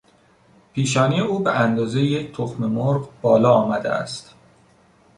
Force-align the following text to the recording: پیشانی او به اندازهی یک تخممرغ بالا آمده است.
پیشانی 0.73 1.19
او 1.19 1.39
به 1.39 1.59
اندازهی 1.59 2.05
یک 2.05 2.31
تخممرغ 2.35 3.09
بالا 3.21 3.53
آمده 3.53 3.89
است. 3.89 4.35